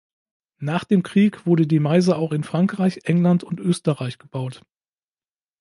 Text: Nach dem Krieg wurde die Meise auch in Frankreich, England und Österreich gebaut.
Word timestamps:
Nach 0.57 0.83
dem 0.83 1.03
Krieg 1.03 1.45
wurde 1.45 1.67
die 1.67 1.77
Meise 1.79 2.15
auch 2.15 2.31
in 2.31 2.43
Frankreich, 2.43 3.01
England 3.03 3.43
und 3.43 3.59
Österreich 3.59 4.17
gebaut. 4.17 4.63